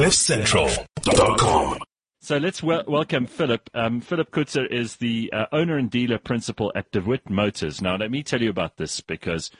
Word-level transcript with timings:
CliffCentral.com. 0.00 1.78
So 2.22 2.38
let's 2.38 2.62
wel- 2.62 2.84
welcome 2.88 3.26
Philip. 3.26 3.68
Um, 3.74 4.00
Philip 4.00 4.30
Kutzer 4.30 4.66
is 4.66 4.96
the 4.96 5.30
uh, 5.30 5.44
owner 5.52 5.76
and 5.76 5.90
dealer 5.90 6.16
principal 6.16 6.72
at 6.74 6.90
DeWitt 6.90 7.28
Motors. 7.28 7.82
Now, 7.82 7.96
let 7.96 8.10
me 8.10 8.22
tell 8.22 8.40
you 8.40 8.48
about 8.48 8.78
this 8.78 9.02
because 9.02 9.50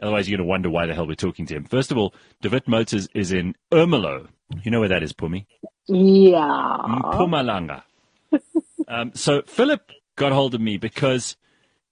otherwise 0.00 0.28
you're 0.28 0.36
going 0.36 0.46
to 0.46 0.48
wonder 0.48 0.70
why 0.70 0.86
the 0.86 0.94
hell 0.94 1.08
we're 1.08 1.16
talking 1.16 1.46
to 1.46 1.56
him. 1.56 1.64
First 1.64 1.90
of 1.90 1.98
all, 1.98 2.14
DeWitt 2.42 2.68
Motors 2.68 3.08
is 3.12 3.32
in 3.32 3.56
Ermelo. 3.72 4.28
You 4.62 4.70
know 4.70 4.78
where 4.78 4.88
that 4.88 5.02
is, 5.02 5.12
Pumi? 5.12 5.46
Yeah. 5.88 6.76
Mpumalanga. 6.86 7.82
um, 8.86 9.10
so 9.16 9.42
Philip 9.48 9.90
got 10.14 10.30
hold 10.30 10.54
of 10.54 10.60
me 10.60 10.76
because 10.76 11.36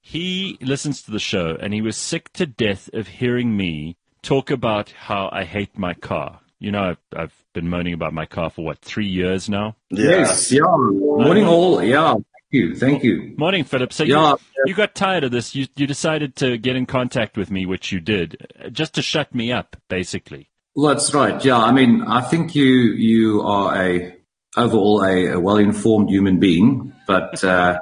he 0.00 0.58
listens 0.60 1.02
to 1.02 1.10
the 1.10 1.18
show 1.18 1.56
and 1.60 1.74
he 1.74 1.82
was 1.82 1.96
sick 1.96 2.32
to 2.34 2.46
death 2.46 2.88
of 2.92 3.08
hearing 3.08 3.56
me 3.56 3.96
talk 4.22 4.52
about 4.52 4.90
how 4.90 5.28
I 5.32 5.42
hate 5.42 5.76
my 5.76 5.92
car. 5.92 6.42
You 6.58 6.72
know, 6.72 6.82
I've, 6.82 6.98
I've 7.14 7.34
been 7.52 7.68
moaning 7.68 7.92
about 7.92 8.12
my 8.14 8.24
car 8.26 8.48
for 8.50 8.64
what, 8.64 8.78
three 8.78 9.06
years 9.06 9.48
now? 9.48 9.76
Yes, 9.90 10.50
yeah. 10.50 10.60
Morning 10.64 11.46
all. 11.46 11.82
Yeah. 11.82 12.12
Thank 12.14 12.24
you. 12.50 12.74
Thank 12.76 13.02
you. 13.04 13.34
Morning, 13.36 13.64
Philip. 13.64 13.92
So 13.92 14.04
Yeah. 14.04 14.30
you, 14.32 14.38
you 14.66 14.74
got 14.74 14.94
tired 14.94 15.24
of 15.24 15.30
this. 15.32 15.54
You, 15.54 15.66
you 15.76 15.86
decided 15.86 16.34
to 16.36 16.56
get 16.56 16.74
in 16.76 16.86
contact 16.86 17.36
with 17.36 17.50
me, 17.50 17.66
which 17.66 17.92
you 17.92 18.00
did, 18.00 18.52
uh, 18.64 18.70
just 18.70 18.94
to 18.94 19.02
shut 19.02 19.34
me 19.34 19.52
up, 19.52 19.76
basically. 19.88 20.48
Well, 20.74 20.94
that's 20.94 21.12
right. 21.12 21.42
Yeah. 21.44 21.58
I 21.58 21.72
mean, 21.72 22.02
I 22.06 22.22
think 22.22 22.54
you, 22.54 22.64
you 22.64 23.42
are 23.42 23.76
a, 23.76 24.14
overall 24.56 25.02
a, 25.04 25.32
a 25.32 25.40
well-informed 25.40 26.08
human 26.08 26.38
being, 26.38 26.94
but, 27.06 27.42
uh, 27.44 27.80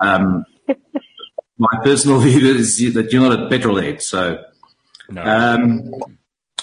um, 0.00 0.44
my 1.58 1.78
personal 1.84 2.18
view 2.20 2.54
is 2.56 2.76
that 2.94 3.12
you're 3.12 3.22
not 3.22 3.38
a 3.40 3.46
petrolhead. 3.48 4.02
So, 4.02 4.42
No. 5.10 5.22
um, 5.22 5.92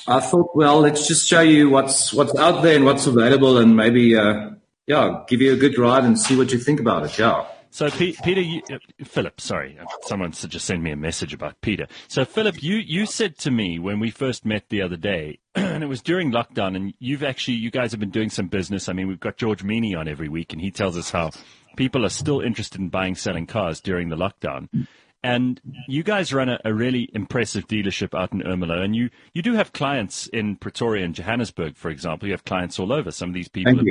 I 0.08 0.20
thought, 0.20 0.56
well, 0.56 0.80
let's 0.80 1.08
just 1.08 1.28
show 1.28 1.42
you 1.42 1.70
what's, 1.70 2.14
what's 2.14 2.36
out 2.36 2.62
there 2.64 2.76
and 2.76 2.86
what's 2.86 3.08
available 3.08 3.58
and 3.58 3.76
maybe, 3.76 4.16
uh, 4.16 4.52
yeah, 4.86 5.24
give 5.28 5.42
you 5.42 5.54
a 5.54 5.58
good 5.58 5.78
ride 5.78 6.06
and 6.06 6.18
see 6.18 6.38
what 6.38 6.52
you 6.52 6.60
think 6.60 6.80
about 6.80 7.06
it. 7.06 7.18
Yeah. 7.18 7.46
So, 7.70 7.90
Pe- 7.90 8.14
Peter, 8.24 8.42
you, 8.42 8.62
uh, 8.72 8.78
Philip, 9.04 9.40
sorry, 9.42 9.78
uh, 9.80 9.86
someone 10.04 10.32
just 10.32 10.66
sent 10.66 10.82
me 10.82 10.92
a 10.92 10.96
message 10.96 11.34
about 11.34 11.60
Peter. 11.62 11.88
So, 12.08 12.24
Philip, 12.24 12.64
you, 12.64 12.78
you 12.78 13.06
said 13.06 13.38
to 13.40 13.52
me 13.52 13.78
when 13.78 14.00
we 14.00 14.10
first 14.10 14.46
met 14.46 14.70
the 14.70 14.82
other 14.82 14.96
day, 14.96 15.40
and 15.56 15.84
it 15.84 15.88
was 15.88 16.02
during 16.02 16.32
lockdown, 16.32 16.76
and 16.76 16.94
you've 17.00 17.24
actually, 17.24 17.56
you 17.56 17.70
guys 17.70 17.92
have 17.92 18.00
been 18.00 18.10
doing 18.10 18.30
some 18.30 18.48
business. 18.48 18.88
I 18.88 18.94
mean, 18.94 19.08
we've 19.08 19.20
got 19.20 19.38
George 19.38 19.64
Mienie 19.64 19.98
on 19.98 20.08
every 20.08 20.30
week, 20.30 20.54
and 20.54 20.62
he 20.62 20.72
tells 20.72 20.98
us 20.98 21.12
how 21.12 21.32
people 21.76 22.06
are 22.06 22.10
still 22.10 22.40
interested 22.40 22.80
in 22.80 22.90
buying, 22.90 23.16
selling 23.16 23.46
cars 23.46 23.82
during 23.82 24.10
the 24.10 24.16
lockdown. 24.16 24.88
And 25.24 25.60
you 25.88 26.04
guys 26.04 26.32
run 26.32 26.48
a, 26.48 26.60
a 26.64 26.74
really 26.74 27.10
impressive 27.14 27.68
dealership 27.68 28.18
out 28.18 28.32
in 28.32 28.42
Ermelo, 28.42 28.84
and 28.84 28.96
you, 28.96 29.10
you 29.34 29.42
do 29.42 29.54
have 29.54 29.74
clients 29.74 30.28
in 30.28 30.56
Pretoria 30.56 31.04
and 31.04 31.16
Johannesburg, 31.16 31.76
for 31.76 31.90
example. 31.90 32.28
You 32.28 32.34
have 32.34 32.46
clients 32.46 32.80
all 32.80 32.94
over. 32.94 33.12
Some 33.12 33.30
of 33.30 33.34
these 33.34 33.48
people 33.48 33.76
have, 33.76 33.86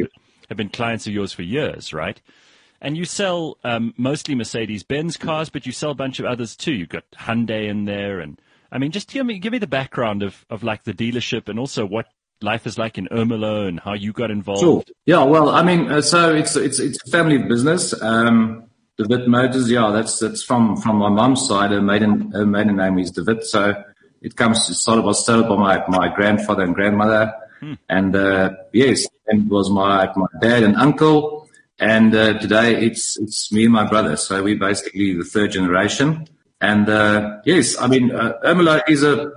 have 0.49 0.57
been 0.57 0.69
clients 0.69 1.07
of 1.07 1.13
yours 1.13 1.33
for 1.33 1.43
years, 1.43 1.93
right? 1.93 2.21
And 2.81 2.97
you 2.97 3.05
sell 3.05 3.59
um, 3.65 3.95
mostly 3.97 4.35
Mercedes 4.35 4.83
Benz 4.83 5.17
cars, 5.17 5.49
but 5.49 5.67
you 5.67 5.73
sell 5.73 5.91
a 5.91 5.95
bunch 5.95 6.21
of 6.21 6.27
others 6.27 6.57
too. 6.57 6.73
You've 6.73 6.91
got 6.91 7.11
Hyundai 7.13 7.69
in 7.69 7.87
there, 7.87 8.21
and 8.21 8.41
I 8.71 8.79
mean, 8.79 8.93
just 8.93 9.11
give 9.11 9.27
me 9.27 9.39
give 9.39 9.53
me 9.53 9.59
the 9.59 9.67
background 9.67 10.23
of, 10.23 10.45
of 10.51 10.63
like 10.63 10.85
the 10.85 10.93
dealership 10.93 11.49
and 11.49 11.59
also 11.59 11.87
what 11.87 12.07
life 12.43 12.67
is 12.67 12.79
like 12.79 12.99
in 12.99 13.09
Ermelo 13.09 13.67
and 13.67 13.81
how 13.81 13.95
you 13.95 14.13
got 14.13 14.31
involved. 14.31 14.61
Sure. 14.61 14.85
Yeah. 15.07 15.23
Well, 15.25 15.49
I 15.49 15.63
mean, 15.63 15.91
uh, 15.91 16.03
so 16.03 16.35
it's 16.35 16.57
it's 16.57 16.79
it's 16.79 16.99
a 17.07 17.11
family 17.11 17.39
business. 17.39 18.01
Um, 18.01 18.65
DeWitt 18.99 19.29
Motors. 19.29 19.71
Yeah, 19.71 19.91
that's 19.91 20.19
that's 20.19 20.43
from 20.43 20.77
from 20.77 20.97
my 20.97 21.09
mum's 21.09 21.47
side. 21.47 21.71
Her 21.71 21.83
maiden 21.83 22.31
her 22.33 22.47
maiden 22.47 22.77
name 22.77 22.99
is 22.99 23.11
DeWitt. 23.11 23.45
So 23.45 23.75
it 24.23 24.37
comes 24.37 24.69
it 24.71 24.75
started 24.75 25.05
was 25.05 25.23
started 25.23 25.49
by 25.49 25.57
my 25.57 25.85
my 25.89 26.15
grandfather 26.15 26.63
and 26.63 26.75
grandmother, 26.75 27.33
and 27.89 28.17
uh, 28.17 28.51
yes, 28.73 29.07
and 29.27 29.47
it 29.47 29.49
was 29.49 29.71
my 29.71 30.11
my 30.17 30.27
dad 30.41 30.63
and 30.63 30.77
uncle. 30.77 31.49
And 31.79 32.15
uh, 32.15 32.39
today 32.39 32.87
it's 32.87 33.19
it's 33.19 33.53
me 33.53 33.65
and 33.65 33.73
my 33.73 33.87
brother. 33.87 34.17
So 34.17 34.43
we're 34.43 34.59
basically 34.59 35.15
the 35.15 35.25
third 35.25 35.53
generation. 35.53 36.27
And 36.61 36.89
uh, 36.89 37.41
yes, 37.45 37.79
I 37.79 37.87
mean, 37.87 38.13
uh, 38.13 38.33
Ermelo 38.43 38.81
is 38.89 39.03
a 39.03 39.33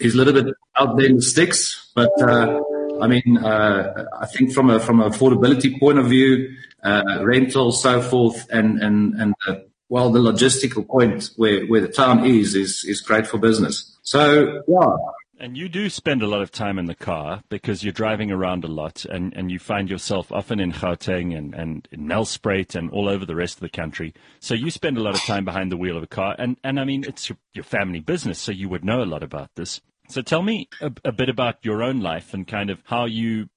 is 0.00 0.14
a 0.14 0.16
little 0.16 0.32
bit 0.32 0.54
out 0.76 0.96
there 0.96 1.06
in 1.06 1.16
the 1.16 1.22
sticks, 1.22 1.92
but 1.94 2.10
uh, 2.20 2.60
I 3.04 3.06
mean, 3.06 3.36
uh, 3.36 4.06
I 4.18 4.26
think 4.26 4.52
from 4.52 4.70
a 4.70 4.80
from 4.80 5.00
an 5.00 5.10
affordability 5.12 5.78
point 5.78 5.98
of 5.98 6.06
view, 6.06 6.56
uh, 6.82 7.20
rental, 7.22 7.70
so 7.70 8.00
forth, 8.00 8.46
and 8.50 8.82
and 8.82 9.14
and 9.20 9.34
uh, 9.46 9.56
well, 9.90 10.10
the 10.10 10.20
logistical 10.20 10.86
point 10.86 11.30
where 11.36 11.66
where 11.66 11.82
the 11.82 11.92
town 12.02 12.24
is 12.24 12.54
is 12.54 12.84
is 12.92 13.02
great 13.02 13.26
for 13.26 13.38
business. 13.38 13.98
So 14.02 14.62
yeah, 14.66 14.96
And 15.44 15.56
you 15.58 15.68
do 15.68 15.90
spend 15.90 16.22
a 16.22 16.26
lot 16.26 16.42
of 16.42 16.50
time 16.50 16.78
in 16.78 16.86
the 16.86 16.94
car 16.94 17.42
because 17.48 17.82
you're 17.82 17.92
driving 17.92 18.30
around 18.30 18.64
a 18.64 18.68
lot 18.68 19.04
and, 19.04 19.34
and 19.36 19.50
you 19.50 19.58
find 19.58 19.90
yourself 19.90 20.30
often 20.30 20.60
in 20.60 20.72
Gauteng 20.72 21.36
and, 21.36 21.54
and 21.54 21.88
in 21.90 22.06
Nelspruit 22.06 22.74
and 22.74 22.90
all 22.90 23.08
over 23.08 23.26
the 23.26 23.34
rest 23.34 23.56
of 23.56 23.60
the 23.60 23.68
country. 23.68 24.14
So 24.40 24.54
you 24.54 24.70
spend 24.70 24.96
a 24.96 25.02
lot 25.02 25.16
of 25.16 25.22
time 25.22 25.44
behind 25.44 25.72
the 25.72 25.76
wheel 25.76 25.96
of 25.96 26.02
a 26.02 26.06
car. 26.06 26.36
And, 26.38 26.56
and 26.62 26.78
I 26.78 26.84
mean, 26.84 27.04
it's 27.06 27.28
your, 27.28 27.36
your 27.52 27.64
family 27.64 28.00
business, 28.00 28.38
so 28.38 28.52
you 28.52 28.68
would 28.68 28.84
know 28.84 29.02
a 29.02 29.04
lot 29.04 29.22
about 29.22 29.50
this. 29.56 29.80
So 30.08 30.22
tell 30.22 30.42
me 30.42 30.68
a, 30.80 30.92
a 31.04 31.12
bit 31.12 31.28
about 31.28 31.64
your 31.64 31.82
own 31.82 32.00
life 32.00 32.34
and 32.34 32.46
kind 32.46 32.70
of 32.70 32.78
how 32.84 33.06
you, 33.06 33.48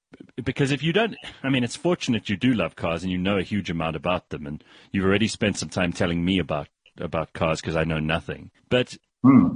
because 0.43 0.71
if 0.71 0.81
you 0.81 0.93
don't, 0.93 1.15
I 1.43 1.49
mean, 1.49 1.63
it's 1.63 1.75
fortunate 1.75 2.29
you 2.29 2.37
do 2.37 2.53
love 2.53 2.75
cars 2.75 3.03
and 3.03 3.11
you 3.11 3.17
know 3.17 3.37
a 3.37 3.43
huge 3.43 3.69
amount 3.69 3.95
about 3.95 4.29
them. 4.29 4.47
And 4.47 4.63
you've 4.91 5.05
already 5.05 5.27
spent 5.27 5.57
some 5.57 5.69
time 5.69 5.91
telling 5.93 6.23
me 6.23 6.39
about, 6.39 6.67
about 6.99 7.33
cars 7.33 7.61
because 7.61 7.75
I 7.75 7.83
know 7.83 7.99
nothing. 7.99 8.51
But 8.69 8.97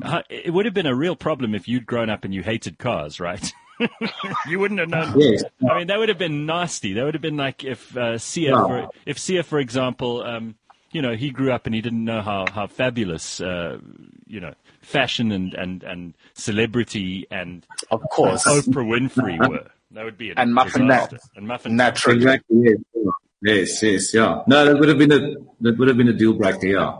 how- 0.04 0.24
it 0.30 0.54
would 0.54 0.66
have 0.66 0.74
been 0.74 0.86
a 0.86 0.96
real 0.96 1.16
problem 1.16 1.56
if 1.56 1.68
you'd 1.68 1.86
grown 1.86 2.10
up 2.10 2.26
and 2.26 2.34
you 2.34 2.44
hated 2.44 2.78
cars, 2.78 3.20
right? 3.20 3.52
you 4.48 4.60
wouldn't 4.60 4.80
have 4.80 4.90
known. 4.90 5.20
Yes. 5.20 5.44
I 5.70 5.78
mean, 5.80 5.88
that 5.88 5.98
would 5.98 6.10
have 6.10 6.18
been 6.20 6.46
nasty. 6.46 6.94
That 6.94 7.04
would 7.06 7.16
have 7.16 7.22
been 7.22 7.38
like 7.38 7.64
if 7.64 7.96
uh, 7.98 8.18
Sia, 8.18 8.52
Yeah. 8.52 8.68
for, 8.68 8.90
if 9.06 9.18
Sia, 9.18 9.44
for 9.44 9.60
example, 9.60 10.22
um, 10.24 10.56
you 10.92 11.02
know, 11.02 11.16
he 11.16 11.30
grew 11.32 11.52
up 11.52 11.66
and 11.66 11.74
he 11.76 11.82
didn't 11.82 12.04
know 12.04 12.22
how 12.22 12.46
how 12.52 12.68
fabulous, 12.68 13.40
uh, 13.42 13.78
you 14.28 14.40
know, 14.40 14.54
fashion 14.82 15.32
and 15.32 15.54
and 15.54 15.84
and 15.84 16.14
celebrity 16.34 17.28
and 17.32 17.66
Of 17.92 18.02
course. 18.12 18.46
Oprah 18.46 18.86
Winfrey 18.86 19.38
were. 19.50 19.68
That 19.94 20.06
would 20.06 20.18
be 20.18 20.32
a 20.32 20.36
And 20.38 20.54
Muffin 20.54 20.88
disaster. 20.88 21.16
Nat. 21.18 21.22
And 21.36 21.48
muffin 21.48 21.76
Naturally. 21.76 22.18
exactly. 22.18 22.58
Yes, 22.64 22.78
yes, 23.42 23.84
yes, 23.84 24.14
yeah. 24.14 24.42
No, 24.48 24.66
that 24.66 24.80
would 24.80 24.88
have 24.90 24.98
been 24.98 25.12
a 25.12 25.20
that 25.62 25.78
would 25.78 25.88
have 25.90 25.98
been 25.98 26.08
a 26.08 26.14
deal 26.14 26.34
breaker. 26.34 26.66
Yeah, 26.68 26.98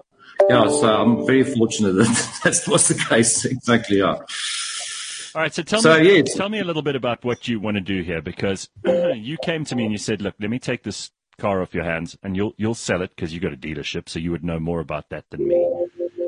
yeah. 0.50 0.68
So 0.68 0.88
I'm 0.88 1.26
very 1.26 1.44
fortunate 1.44 1.94
that 1.94 2.40
that 2.44 2.68
was 2.68 2.88
the 2.90 2.96
case. 2.96 3.46
Exactly. 3.46 4.00
Yeah. 4.00 4.18
All 5.34 5.42
right, 5.42 5.54
so 5.54 5.64
tell 5.64 5.80
So, 5.82 5.98
me, 5.98 6.18
yes. 6.18 6.34
tell 6.36 6.50
me 6.50 6.60
a 6.60 6.64
little 6.66 6.82
bit 6.82 6.98
about 6.98 7.24
what 7.24 7.48
you 7.48 7.58
want 7.62 7.76
to 7.76 7.82
do 7.82 8.02
here, 8.02 8.22
because 8.22 8.68
you 8.86 9.38
came 9.42 9.64
to 9.64 9.76
me 9.78 9.84
and 9.84 9.92
you 9.94 9.98
said, 9.98 10.22
"Look, 10.22 10.36
let 10.42 10.50
me 10.50 10.60
take 10.60 10.84
this 10.84 11.10
car 11.38 11.62
off 11.62 11.74
your 11.74 11.84
hands, 11.84 12.18
and 12.24 12.36
you'll 12.36 12.54
you'll 12.58 12.76
sell 12.76 13.02
it 13.02 13.12
because 13.16 13.34
you 13.34 13.40
got 13.40 13.54
a 13.54 13.58
dealership, 13.58 14.08
so 14.10 14.20
you 14.20 14.32
would 14.32 14.44
know 14.44 14.60
more 14.60 14.80
about 14.80 15.10
that 15.10 15.30
than 15.30 15.48
me. 15.48 15.68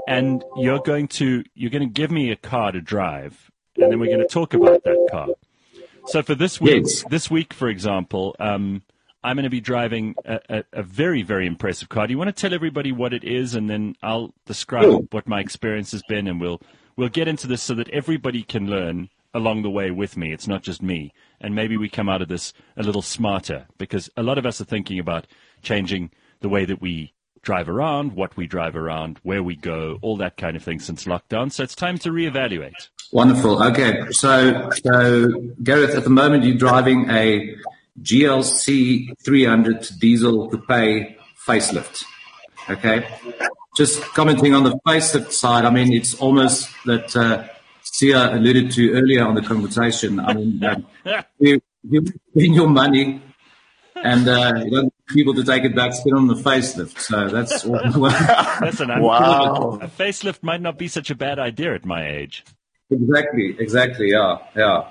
And 0.08 0.44
you're 0.58 0.80
going 0.81 1.08
to 1.09 1.44
you're 1.56 1.72
going 1.72 1.88
to 1.88 1.94
give 1.94 2.12
me 2.12 2.31
a 2.31 2.36
car 2.36 2.72
to 2.72 2.81
drive, 2.81 3.52
and 3.78 3.92
then 3.92 4.00
we're 4.00 4.08
going 4.08 4.19
to 4.19 4.28
talk 4.28 4.53
about 4.53 4.84
that 4.84 5.08
car. 5.12 5.28
So 6.08 6.22
for 6.22 6.36
this 6.36 6.59
week, 6.59 6.84
Yes. 6.86 7.03
this 7.09 7.31
week, 7.31 7.53
for 7.53 7.69
example, 7.69 8.36
um, 8.40 8.81
I'm 9.24 9.38
going 9.38 9.46
to 9.46 9.50
be 9.50 9.62
driving 9.62 10.16
a, 10.25 10.40
a, 10.50 10.63
a 10.74 10.84
very 10.84 11.22
very 11.24 11.47
impressive 11.47 11.88
car. 11.90 12.08
Do 12.08 12.12
you 12.12 12.18
want 12.18 12.28
to 12.36 12.42
tell 12.42 12.53
everybody 12.53 12.92
what 12.92 13.13
it 13.13 13.24
is, 13.24 13.56
and 13.56 13.69
then 13.69 13.96
I'll 14.03 14.34
describe 14.46 14.84
Sure. 14.84 15.00
what 15.12 15.28
my 15.28 15.40
experience 15.40 15.92
has 15.94 16.03
been, 16.09 16.28
and 16.28 16.42
we'll 16.42 16.59
we'll 16.97 17.09
get 17.09 17.28
into 17.30 17.47
this 17.47 17.62
so 17.63 17.74
that 17.75 17.90
everybody 17.90 18.44
can 18.44 18.69
learn 18.69 19.09
along 19.33 19.63
the 19.63 19.69
way 19.69 19.91
with 19.91 20.16
me. 20.17 20.31
It's 20.31 20.47
not 20.47 20.63
just 20.63 20.81
me, 20.81 21.13
and 21.41 21.55
maybe 21.55 21.77
we 21.77 21.89
come 21.89 22.09
out 22.09 22.21
of 22.21 22.27
this 22.27 22.53
a 22.77 22.83
little 22.83 23.01
smarter 23.01 23.67
because 23.77 24.09
a 24.16 24.23
lot 24.23 24.38
of 24.38 24.45
us 24.45 24.61
are 24.61 24.66
thinking 24.66 24.99
about 24.99 25.27
changing 25.61 26.11
the 26.41 26.49
way 26.49 26.66
that 26.66 26.81
we 26.81 27.13
drive 27.41 27.67
around, 27.69 28.13
what 28.13 28.35
we 28.38 28.47
drive 28.47 28.75
around, 28.75 29.19
where 29.23 29.44
we 29.44 29.55
go, 29.55 29.99
all 30.01 30.17
that 30.17 30.38
kind 30.38 30.55
of 30.55 30.63
thing 30.63 30.79
since 30.79 31.03
lockdown. 31.05 31.51
So 31.51 31.63
it's 31.63 31.75
time 31.75 31.97
to 31.99 32.09
reevaluate. 32.09 32.89
Wonderful. 33.11 33.61
Okay. 33.61 34.01
So, 34.11 34.69
so 34.71 35.27
Gareth, 35.61 35.94
at 35.95 36.03
the 36.03 36.09
moment 36.09 36.45
you're 36.45 36.57
driving 36.57 37.09
a 37.09 37.55
GLC 38.01 39.13
300 39.24 39.89
diesel 40.00 40.50
coupe 40.50 41.18
facelift. 41.45 42.03
Okay. 42.69 43.07
Just 43.75 44.01
commenting 44.01 44.53
on 44.53 44.63
the 44.63 44.79
facelift 44.88 45.31
side, 45.31 45.65
I 45.65 45.69
mean, 45.69 45.91
it's 45.91 46.13
almost 46.15 46.69
that 46.86 47.15
uh, 47.15 47.47
Sia 47.83 48.35
alluded 48.35 48.71
to 48.71 48.91
earlier 48.94 49.24
on 49.25 49.35
the 49.35 49.41
conversation. 49.41 50.19
I 50.19 50.33
mean, 50.33 50.63
um, 50.63 50.85
you, 51.39 51.62
you 51.83 52.06
spend 52.06 52.56
your 52.56 52.69
money 52.69 53.21
and 53.95 54.27
uh, 54.27 54.53
you 54.63 54.71
don't 54.71 54.83
want 54.83 54.94
people 55.07 55.33
to 55.33 55.44
take 55.44 55.63
it 55.63 55.75
back, 55.75 55.94
spin 55.94 56.13
on 56.13 56.27
the 56.27 56.35
facelift. 56.35 57.00
So 57.00 57.30
that's 57.30 57.65
all. 57.65 58.09
That's 58.59 58.80
an 58.80 59.01
Wow. 59.01 59.80
A 59.81 59.88
facelift 59.88 60.44
might 60.44 60.62
not 60.62 60.77
be 60.77 60.88
such 60.88 61.09
a 61.09 61.15
bad 61.15 61.39
idea 61.39 61.74
at 61.74 61.85
my 61.85 62.07
age. 62.07 62.44
exactly, 62.89 63.56
exactly. 63.59 64.12
Yeah, 64.12 64.39
yeah, 64.56 64.89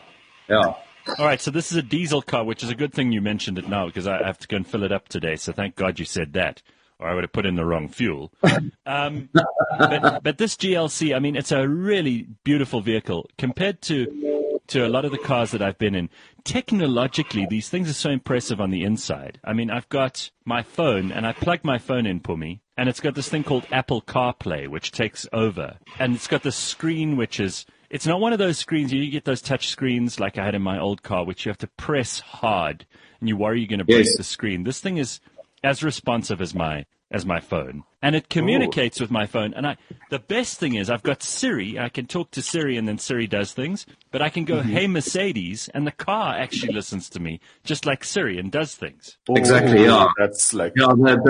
yeah. 0.49 0.75
All 1.19 1.27
right, 1.27 1.41
so 1.41 1.51
this 1.51 1.73
is 1.73 1.77
a 1.77 1.83
diesel 1.83 2.23
car, 2.23 2.45
which 2.45 2.63
is 2.63 2.71
a 2.71 2.77
good 2.77 2.95
thing 2.95 3.11
you 3.11 3.21
mentioned 3.21 3.59
it 3.59 3.69
now 3.69 3.87
because 3.87 4.07
I 4.07 4.25
have 4.25 4.39
to 4.39 4.49
go 4.49 4.57
and 4.57 4.67
fill 4.67 4.85
it 4.85 4.93
up 4.93 5.09
today. 5.09 5.35
So 5.37 5.53
thank 5.53 5.75
God 5.75 5.99
you 5.99 6.05
said 6.05 6.33
that, 6.35 6.63
or 6.99 7.09
I 7.09 7.15
would 7.15 7.25
have 7.25 7.33
put 7.33 7.47
in 7.47 7.57
the 7.57 7.65
wrong 7.65 7.89
fuel. 7.89 8.33
Um, 8.85 9.29
but, 9.33 10.23
but 10.25 10.39
this 10.39 10.57
GLC, 10.57 11.15
I 11.15 11.21
mean, 11.21 11.37
it's 11.37 11.53
a 11.53 11.69
really 11.69 12.27
beautiful 12.45 12.81
vehicle 12.81 13.29
compared 13.39 13.81
to 13.83 14.51
to 14.69 14.87
a 14.87 14.89
lot 14.89 15.05
of 15.05 15.13
the 15.13 15.19
cars 15.19 15.51
that 15.53 15.63
I've 15.63 15.79
been 15.79 15.95
in, 15.95 16.09
technologically, 16.45 17.47
these 17.47 17.69
things 17.69 17.91
are 17.91 17.95
so 17.95 18.11
impressive 18.11 18.61
on 18.61 18.71
the 18.71 18.85
inside. 18.85 19.39
I 19.45 19.53
mean, 19.53 19.71
I've 19.71 19.89
got 19.89 20.31
my 20.45 20.63
phone 20.63 21.13
and 21.13 21.27
I 21.27 21.33
plug 21.33 21.61
my 21.65 21.79
phone 21.79 22.07
in, 22.07 22.21
Pumi, 22.21 22.61
and 22.77 22.89
it's 22.89 23.01
got 23.01 23.15
this 23.15 23.29
thing 23.29 23.45
called 23.45 23.67
Apple 23.71 24.01
CarPlay, 24.03 24.69
which 24.69 24.91
takes 24.93 25.27
over. 25.33 25.79
And 25.99 26.15
it's 26.15 26.27
got 26.29 26.43
the 26.43 26.53
screen, 26.53 27.17
which 27.17 27.39
is, 27.41 27.67
it's 27.91 28.07
not 28.07 28.21
one 28.21 28.33
of 28.33 28.39
those 28.39 28.59
screens, 28.59 28.93
you 28.93 29.11
get 29.11 29.25
those 29.25 29.43
touch 29.43 29.69
screens 29.69 30.19
like 30.19 30.39
I 30.39 30.45
had 30.45 30.55
in 30.55 30.63
my 30.63 30.79
old 30.79 31.03
car, 31.03 31.25
which 31.25 31.45
you 31.45 31.51
have 31.51 31.59
to 31.59 31.67
press 31.77 32.21
hard 32.21 32.87
and 33.21 33.29
you 33.29 33.37
worry 33.37 33.61
you're 33.61 33.69
going 33.69 33.79
to 33.79 33.85
break 33.85 34.07
Yes. 34.07 34.17
the 34.17 34.25
screen. 34.25 34.65
This 34.65 34.81
thing 34.81 34.97
is 34.97 35.21
as 35.63 35.83
responsive 35.83 36.41
as 36.41 36.55
my 36.55 36.85
as 37.13 37.27
my 37.27 37.41
phone, 37.41 37.85
and 38.01 38.17
it 38.17 38.31
communicates 38.31 38.99
with 38.99 39.11
my 39.11 39.27
phone. 39.27 39.53
And 39.53 39.67
I, 39.67 39.77
the 40.09 40.19
best 40.19 40.59
thing 40.59 40.77
is, 40.77 40.89
I've 40.89 41.03
got 41.03 41.23
Siri. 41.23 41.79
I 41.79 41.91
can 41.91 42.07
talk 42.07 42.31
to 42.31 42.43
Siri, 42.43 42.79
and 42.79 42.89
then 42.89 42.97
Siri 42.97 43.27
does 43.27 43.53
things. 43.53 43.85
But 44.11 44.23
I 44.23 44.31
can 44.31 44.47
go, 44.47 44.61
mm-hmm. 44.61 44.71
"Hey 44.71 44.87
Mercedes," 44.87 45.69
and 45.75 45.87
the 45.87 45.93
car 45.93 46.35
actually 46.35 46.73
listens 46.73 47.11
to 47.11 47.21
me, 47.21 47.41
just 47.65 47.85
like 47.85 48.03
Siri, 48.03 48.39
and 48.39 48.51
does 48.51 48.75
things. 48.75 49.19
Exactly, 49.29 49.85
yeah. 49.85 50.09
That's 50.19 50.55
like 50.55 50.73
Yeah, 50.75 50.87
the, 50.87 51.21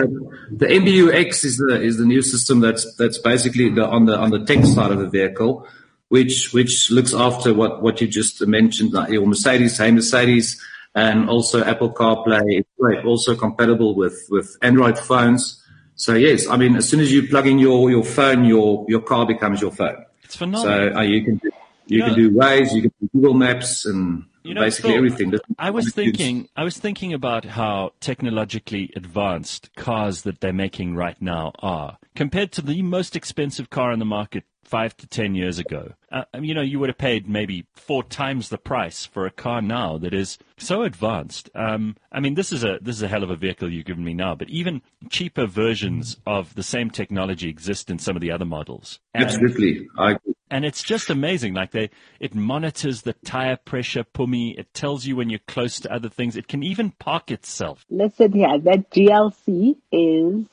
the, 0.53 0.57
the 0.57 0.67
MBUX 0.67 1.45
is 1.45 1.57
the 1.57 1.83
is 1.83 1.99
the 1.99 2.07
new 2.07 2.23
system 2.23 2.61
that's 2.61 2.95
that's 2.97 3.19
basically 3.19 3.69
the 3.71 3.85
on 3.85 4.07
the 4.07 4.17
on 4.17 4.31
the 4.31 4.45
tech 4.45 4.65
side 4.65 4.93
of 4.93 5.01
the 5.01 5.09
vehicle, 5.09 5.67
which 6.09 6.53
which 6.53 6.93
looks 6.93 7.13
after 7.13 7.53
what 7.53 7.83
what 7.83 8.01
you 8.01 8.07
just 8.07 8.47
mentioned, 8.47 8.93
like 8.93 9.11
your 9.11 9.27
Mercedes, 9.27 9.79
hey 9.79 9.91
Mercedes, 9.91 10.63
and 10.95 11.29
also 11.29 11.65
Apple 11.65 11.93
CarPlay. 11.93 12.59
It's 12.59 12.69
great, 12.79 13.05
also 13.05 13.35
compatible 13.37 13.95
with 13.95 14.19
with 14.31 14.57
Android 14.63 14.99
phones. 14.99 15.63
So 15.95 16.15
yes, 16.15 16.49
I 16.49 16.57
mean 16.57 16.77
as 16.77 16.89
soon 16.89 17.01
as 17.01 17.13
you 17.13 17.29
plug 17.29 17.47
in 17.47 17.59
your 17.59 17.91
your 17.91 18.05
phone, 18.05 18.45
your 18.45 18.85
your 18.89 19.01
car 19.01 19.27
becomes 19.27 19.61
your 19.61 19.73
phone. 19.73 20.05
It's 20.25 20.37
So 20.37 20.39
phenomenal. 20.39 20.97
uh, 20.99 21.03
you 21.03 21.25
can 21.25 21.41
you 21.87 21.99
Yeah. 21.99 22.07
can 22.07 22.15
do 22.15 22.31
Waze, 22.31 22.75
you 22.75 22.83
can 22.83 22.93
do 23.01 23.11
Google 23.13 23.35
Maps, 23.35 23.85
and 23.87 24.25
You 24.45 24.55
know, 24.55 24.63
basically 24.63 24.91
Phil, 24.91 24.99
everything. 24.99 25.35
I 25.59 25.71
was 25.71 25.93
thinking, 25.93 26.49
I 26.57 26.65
was 26.65 26.77
thinking 26.79 27.13
about 27.13 27.45
how 27.45 27.93
technologically 28.01 28.91
advanced 28.97 29.71
cars 29.77 30.23
that 30.23 30.41
they're 30.41 30.53
making 30.53 30.97
right 30.97 31.21
now 31.21 31.53
are 31.61 31.99
compared 32.17 32.53
to 32.53 32.63
the 32.63 32.83
most 32.83 33.15
expensive 33.15 33.71
car 33.71 33.93
on 33.93 33.99
the 33.99 34.05
market 34.05 34.45
five 34.65 34.97
to 34.99 35.07
ten 35.07 35.35
years 35.35 35.59
ago. 35.59 35.93
Uh, 36.11 36.25
you 36.41 36.55
know, 36.55 36.63
you 36.63 36.79
would 36.79 36.89
have 36.89 36.99
paid 36.99 37.29
maybe 37.29 37.67
four 37.75 38.03
times 38.03 38.49
the 38.49 38.59
price 38.59 39.07
for 39.07 39.27
a 39.27 39.31
car 39.31 39.63
now 39.63 39.99
that 39.99 40.15
is 40.15 40.39
so 40.57 40.83
advanced. 40.83 41.51
Um, 41.55 41.97
I 42.11 42.21
mean, 42.21 42.35
this 42.35 42.53
is 42.53 42.65
a 42.65 42.79
this 42.81 42.97
is 42.97 43.03
a 43.03 43.09
hell 43.09 43.23
of 43.23 43.31
a 43.31 43.37
vehicle 43.37 43.73
you've 43.73 43.87
given 43.87 44.05
me 44.05 44.15
now, 44.15 44.35
but 44.35 44.49
even 44.51 44.83
cheaper 45.11 45.47
versions 45.47 46.17
of 46.27 46.55
the 46.55 46.63
same 46.63 46.91
technology 46.91 47.49
exist 47.49 47.91
in 47.91 47.99
some 47.99 48.17
of 48.17 48.23
the 48.23 48.31
other 48.31 48.45
models. 48.45 49.01
And- 49.15 49.25
Absolutely, 49.25 49.89
I 49.99 50.17
and 50.53 50.67
it's 50.67 50.83
just 50.83 51.09
amazing. 51.09 51.55
Like 51.55 51.71
they, 51.71 51.89
it 52.21 52.35
monitors 52.35 53.03
the 53.03 53.15
tire 53.15 53.57
pressure, 53.57 54.05
Pumi. 54.05 54.59
It 54.59 54.75
tells 54.75 55.07
you 55.07 55.17
when 55.17 55.31
you're 55.31 55.41
close 55.49 55.81
to 55.81 55.93
other 55.93 56.11
things. 56.11 56.37
It 56.37 56.47
can 56.47 56.63
even 56.63 56.91
park 56.91 57.31
itself. 57.31 57.87
Listen 57.89 58.33
here, 58.33 58.59
that 58.59 58.91
GLC 58.91 59.77
is. 59.91 60.45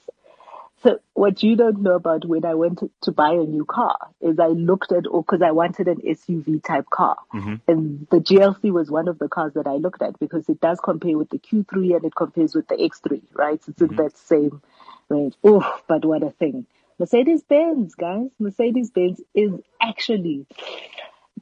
So 0.84 1.00
what 1.14 1.44
you 1.44 1.56
don't 1.56 1.82
know 1.82 1.96
about 1.96 2.26
when 2.26 2.46
I 2.46 2.56
went 2.56 2.80
to, 2.80 2.90
to 3.04 3.12
buy 3.12 3.32
a 3.32 3.44
new 3.44 3.66
car 3.66 3.98
is 4.22 4.40
I 4.40 4.48
looked 4.48 4.92
at, 4.92 5.06
oh, 5.08 5.12
or 5.12 5.24
because 5.24 5.42
I 5.42 5.52
wanted 5.52 5.88
an 5.88 6.02
SUV 6.02 6.64
type 6.64 6.90
car, 6.90 7.18
mm-hmm. 7.34 7.56
and 7.68 8.08
the 8.10 8.18
GLC 8.18 8.72
was 8.72 8.90
one 8.90 9.08
of 9.08 9.20
the 9.20 9.28
cars 9.28 9.54
that 9.54 9.68
I 9.68 9.76
looked 9.76 10.02
at 10.02 10.20
because 10.20 10.48
it 10.50 10.62
does 10.62 10.80
compare 10.80 11.18
with 11.18 11.30
the 11.30 11.40
Q3 11.40 11.96
and 11.96 12.06
it 12.06 12.16
compares 12.16 12.56
with 12.56 12.68
the 12.68 12.76
X3, 12.76 13.22
right? 13.34 13.62
It's 13.68 13.82
in 13.82 13.88
mm-hmm. 13.88 13.96
that 13.98 14.18
same 14.18 14.62
range. 15.10 15.36
Oh, 15.44 15.80
but 15.88 16.06
what 16.06 16.24
a 16.24 16.32
thing! 16.32 16.66
Mercedes 17.00 17.44
Benz, 17.44 17.96
guys, 17.96 18.30
Mercedes 18.40 18.92
Benz 18.92 19.22
is 19.34 19.54
actually 19.82 20.46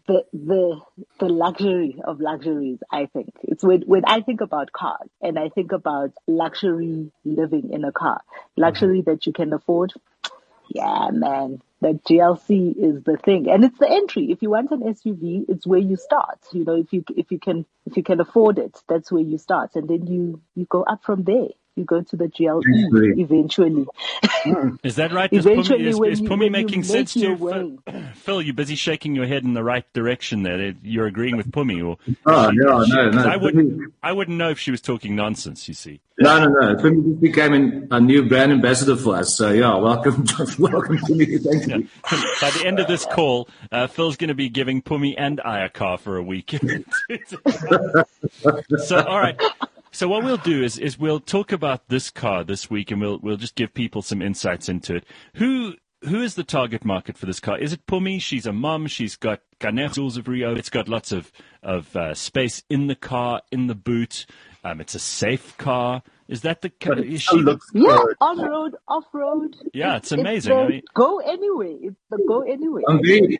the 0.07 0.25
the 0.33 0.79
the 1.19 1.27
luxury 1.27 2.01
of 2.03 2.19
luxuries 2.19 2.79
i 2.91 3.05
think. 3.07 3.33
It's 3.43 3.63
when 3.63 3.81
when 3.81 4.03
i 4.05 4.21
think 4.21 4.41
about 4.41 4.71
cars 4.71 5.09
and 5.21 5.37
i 5.37 5.49
think 5.49 5.71
about 5.71 6.11
luxury 6.27 7.11
living 7.25 7.71
in 7.71 7.83
a 7.83 7.91
car 7.91 8.21
mm-hmm. 8.21 8.61
luxury 8.61 9.01
that 9.01 9.25
you 9.25 9.33
can 9.33 9.53
afford 9.53 9.93
yeah 10.69 11.09
man 11.11 11.61
the 11.79 11.99
glc 12.09 12.49
is 12.49 13.03
the 13.03 13.17
thing. 13.17 13.47
And 13.49 13.63
it's 13.63 13.77
the 13.77 13.89
entry. 13.89 14.31
If 14.31 14.41
you 14.41 14.49
want 14.49 14.71
an 14.71 14.81
suv 14.81 15.45
it's 15.47 15.67
where 15.67 15.79
you 15.79 15.95
start 15.95 16.39
you 16.51 16.63
know 16.65 16.75
if 16.75 16.91
you 16.91 17.03
if 17.15 17.31
you 17.31 17.39
can 17.39 17.65
if 17.85 17.97
you 17.97 18.03
can 18.03 18.19
afford 18.19 18.57
it 18.57 18.81
that's 18.87 19.11
where 19.11 19.21
you 19.21 19.37
start. 19.37 19.75
And 19.75 19.87
then 19.87 20.07
you 20.07 20.41
you 20.55 20.65
go 20.65 20.83
up 20.83 21.03
from 21.03 21.23
there 21.23 21.49
you 21.77 21.83
go 21.85 22.01
to 22.01 22.15
the 22.15 22.27
GLE 22.27 22.61
eventually. 23.19 23.85
Is 24.83 24.95
that 24.95 25.11
right? 25.13 25.31
Is 25.31 25.45
Pumi, 25.45 25.51
Eventually, 25.51 25.87
is, 25.87 25.95
when 25.99 26.11
is 26.11 26.19
you- 26.21 26.27
Pumi 26.27 26.29
when 26.29 26.41
you 26.43 26.51
making 26.51 26.79
make 26.81 26.85
sense 26.89 27.13
to 27.13 27.19
you? 27.19 27.37
Phil? 27.37 27.77
Phil, 28.15 28.41
you're 28.41 28.53
busy 28.53 28.75
shaking 28.75 29.15
your 29.15 29.25
head 29.25 29.43
in 29.43 29.53
the 29.53 29.63
right 29.63 29.85
direction 29.93 30.43
there. 30.43 30.73
You're 30.83 31.07
agreeing 31.07 31.37
with 31.37 31.51
Pumi. 31.51 31.85
Or, 31.85 31.97
Oh, 32.25 32.51
she- 32.51 32.57
yeah, 32.57 32.83
she- 32.85 32.91
no, 32.91 33.11
'cause 33.11 33.25
no. 33.25 33.31
I 33.31 33.37
wouldn't, 33.37 33.93
I 34.03 34.11
wouldn't 34.11 34.37
know 34.37 34.49
if 34.49 34.59
she 34.59 34.71
was 34.71 34.81
talking 34.81 35.15
nonsense, 35.15 35.67
you 35.67 35.73
see. 35.73 35.99
No, 36.19 36.39
no, 36.39 36.47
no. 36.49 36.75
Pumi 36.75 37.03
just 37.09 37.21
became 37.21 37.53
an, 37.53 37.87
a 37.91 37.99
new 38.01 38.27
brand 38.27 38.51
ambassador 38.51 38.95
for 38.95 39.15
us. 39.17 39.35
So 39.35 39.51
yeah, 39.51 39.75
welcome, 39.75 40.25
welcome 40.59 40.97
to 40.97 41.13
me. 41.15 41.37
Thank 41.37 41.67
you. 41.67 41.87
By 42.41 42.49
the 42.51 42.63
end 42.65 42.79
of 42.79 42.87
this 42.87 43.05
call, 43.05 43.47
uh, 43.71 43.85
Phil's 43.87 44.17
going 44.17 44.29
to 44.29 44.33
be 44.33 44.49
giving 44.49 44.81
Pumi 44.81 45.13
and 45.17 45.39
I 45.41 45.59
a 45.63 45.69
car 45.69 45.97
for 45.99 46.17
a 46.17 46.23
week. 46.23 46.57
so, 48.85 48.99
all 49.03 49.19
right. 49.19 49.39
So 49.91 50.07
what 50.07 50.23
we'll 50.23 50.37
do 50.37 50.63
is, 50.63 50.77
is 50.77 50.97
we'll 50.99 51.19
talk 51.19 51.51
about 51.51 51.87
this 51.89 52.09
car 52.09 52.43
this 52.43 52.69
week, 52.69 52.91
and 52.91 53.01
we'll 53.01 53.19
we'll 53.19 53.37
just 53.37 53.55
give 53.55 53.73
people 53.73 54.01
some 54.01 54.21
insights 54.21 54.69
into 54.69 54.95
it. 54.95 55.05
Who 55.35 55.75
who 56.03 56.21
is 56.21 56.35
the 56.35 56.43
target 56.43 56.85
market 56.85 57.17
for 57.17 57.25
this 57.25 57.39
car? 57.39 57.57
Is 57.57 57.73
it 57.73 57.85
Pumi? 57.87 58.21
She's 58.21 58.45
a 58.45 58.53
mum. 58.53 58.87
She's 58.87 59.15
got 59.15 59.41
Canet 59.59 59.93
Jules 59.93 60.17
of 60.17 60.27
Rio. 60.27 60.53
It's 60.55 60.69
got 60.69 60.87
lots 60.87 61.11
of 61.11 61.31
of 61.63 61.95
uh, 61.95 62.13
space 62.13 62.63
in 62.69 62.87
the 62.87 62.95
car, 62.95 63.41
in 63.51 63.67
the 63.67 63.75
boot. 63.75 64.25
Um, 64.63 64.81
it's 64.81 64.95
a 64.95 64.99
safe 64.99 65.57
car. 65.57 66.03
Is 66.27 66.41
that 66.41 66.61
the? 66.61 66.69
car? 66.69 66.99
Is 66.99 67.21
she 67.21 67.37
looks 67.37 67.65
Yeah, 67.73 67.97
good. 68.03 68.15
on 68.19 68.39
road, 68.41 68.75
off 68.87 69.05
road. 69.13 69.55
Yeah, 69.73 69.95
it's 69.95 70.11
It's 70.11 70.19
amazing. 70.19 70.55
the 70.55 70.61
I 70.61 70.67
mean- 70.67 70.81
go 70.93 71.19
anyway. 71.19 71.77
It's 71.81 71.95
the 72.09 72.23
go 72.27 72.41
anyway. 72.41 72.81
I'm 72.87 73.01
very, 73.03 73.39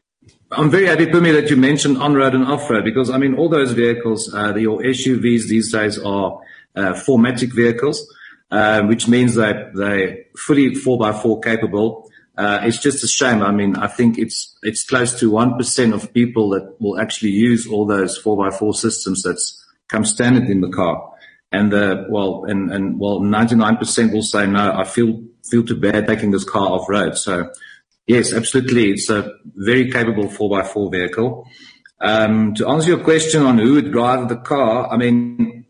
I'm 0.52 0.72
very 0.72 0.88
happy, 0.88 1.08
Pumi, 1.08 1.34
that 1.34 1.50
you 1.50 1.58
mentioned 1.58 1.98
on-road 1.98 2.34
and 2.34 2.46
off-road 2.46 2.86
because 2.86 3.10
I 3.10 3.18
mean, 3.18 3.36
all 3.36 3.50
those 3.50 3.74
vehicles, 3.74 4.34
uh, 4.34 4.56
your 4.56 4.80
SUVs 4.80 5.48
these 5.48 5.72
days 5.72 6.00
are 6.00 6.40
uh, 6.76 6.94
4MATIC 6.94 7.54
vehicles, 7.54 8.08
uh, 8.52 8.84
which 8.84 9.08
means 9.08 9.36
that 9.36 9.74
they're 9.74 10.20
fully 10.38 10.72
4x4 10.72 11.44
capable. 11.44 12.10
Uh, 12.38 12.60
it's 12.64 12.78
just 12.78 13.04
a 13.04 13.08
shame. 13.08 13.42
I 13.42 13.52
mean, 13.52 13.76
I 13.76 13.88
think 13.88 14.20
it's 14.20 14.56
it's 14.62 14.86
close 14.86 15.20
to 15.20 15.32
one 15.32 15.58
percent 15.58 15.96
of 15.96 16.14
people 16.14 16.50
that 16.50 16.80
will 16.80 17.00
actually 17.00 17.32
use 17.32 17.68
all 17.68 17.88
those 17.88 18.16
four 18.16 18.46
x 18.46 18.58
four 18.58 18.76
systems 18.76 19.24
that's 19.24 19.66
come 19.88 20.06
standard 20.06 20.48
in 20.48 20.62
the 20.62 20.70
car. 20.70 21.14
And 21.52 21.72
the 21.72 22.06
well, 22.10 22.46
and 22.46 22.72
and 22.72 23.00
well, 23.00 23.22
ninety 23.22 23.56
nine 23.56 23.78
percent 23.78 24.14
will 24.14 24.22
say 24.22 24.46
no. 24.46 24.72
I 24.72 24.84
feel 24.84 25.24
feel 25.50 25.64
too 25.64 25.78
bad 25.78 26.06
taking 26.06 26.30
this 26.30 26.44
car 26.44 26.68
off 26.68 26.88
road. 26.88 27.18
So 27.18 27.50
yes, 28.08 28.34
absolutely, 28.34 28.92
it's 28.92 29.10
a 29.10 29.32
very 29.46 29.92
capable 29.92 30.30
four 30.30 30.60
x 30.60 30.72
four 30.72 30.90
vehicle. 30.90 31.48
Um, 32.00 32.54
to 32.56 32.68
answer 32.68 32.90
your 32.90 33.04
question 33.04 33.42
on 33.44 33.58
who 33.58 33.74
would 33.74 33.92
drive 33.92 34.30
the 34.30 34.38
car, 34.38 34.88
I 34.92 34.98
mean, 34.98 35.66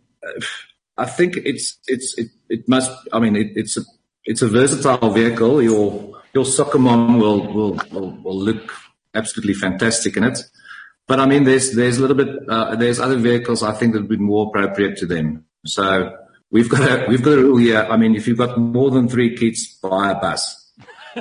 I 0.97 1.05
think 1.05 1.37
it's 1.37 1.77
it's 1.87 2.17
it, 2.17 2.27
it 2.49 2.67
must. 2.67 2.91
I 3.11 3.19
mean, 3.19 3.35
it, 3.35 3.51
it's 3.55 3.77
a 3.77 3.81
it's 4.25 4.41
a 4.41 4.47
versatile 4.47 5.11
vehicle. 5.11 5.61
Your 5.61 6.21
your 6.33 6.45
soccer 6.45 6.79
mom 6.79 7.19
will 7.19 7.53
will 7.53 7.79
will, 7.91 8.11
will 8.11 8.37
look 8.37 8.73
absolutely 9.13 9.53
fantastic 9.53 10.17
in 10.17 10.23
it. 10.23 10.39
But 11.07 11.19
I 11.19 11.25
mean, 11.25 11.45
there's 11.45 11.73
there's 11.73 11.97
a 11.97 12.01
little 12.01 12.17
bit 12.17 12.49
uh, 12.49 12.75
there's 12.75 12.99
other 12.99 13.17
vehicles 13.17 13.63
I 13.63 13.73
think 13.73 13.93
that 13.93 14.01
would 14.01 14.09
be 14.09 14.17
more 14.17 14.47
appropriate 14.47 14.97
to 14.97 15.05
them. 15.05 15.45
So 15.65 16.13
we've 16.51 16.69
got 16.69 16.81
a 16.81 17.05
we've 17.07 17.23
got 17.23 17.37
a 17.37 17.41
rule 17.41 17.57
here. 17.57 17.87
I 17.89 17.95
mean, 17.95 18.15
if 18.15 18.27
you've 18.27 18.37
got 18.37 18.57
more 18.59 18.91
than 18.91 19.07
three 19.07 19.35
kids, 19.37 19.77
buy 19.81 20.11
a 20.11 20.15
bus 20.15 20.66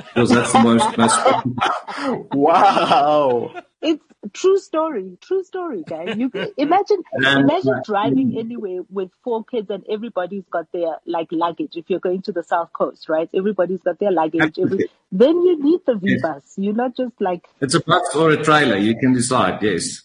because 0.03 0.29
that's 0.29 0.51
the 0.51 0.59
most 0.59 0.97
most. 0.97 2.33
Wow. 2.33 3.53
It's 3.81 4.03
true 4.33 4.57
story, 4.59 5.17
true 5.21 5.43
story, 5.43 5.83
guys. 5.87 6.17
You 6.17 6.31
imagine 6.57 7.03
imagine 7.13 7.81
driving 7.83 8.31
mm. 8.31 8.39
anywhere 8.39 8.81
with 8.89 9.11
four 9.23 9.43
kids 9.43 9.69
and 9.69 9.83
everybody's 9.89 10.45
got 10.49 10.71
their 10.71 10.97
like 11.05 11.27
luggage. 11.31 11.75
If 11.75 11.89
you're 11.89 11.99
going 11.99 12.21
to 12.23 12.31
the 12.31 12.43
south 12.43 12.73
coast, 12.73 13.09
right? 13.09 13.29
Everybody's 13.33 13.81
got 13.81 13.99
their 13.99 14.11
luggage. 14.11 14.57
Every, 14.59 14.89
then 15.11 15.41
you 15.41 15.63
need 15.63 15.81
the 15.85 15.95
V 15.95 16.17
bus. 16.21 16.53
You're 16.57 16.73
not 16.73 16.95
just 16.95 17.13
like 17.19 17.47
It's 17.61 17.75
a 17.75 17.81
bus 17.81 18.15
or 18.15 18.31
a 18.31 18.43
trailer. 18.43 18.77
You 18.77 18.97
can 18.97 19.13
decide. 19.13 19.61
Yes. 19.61 20.01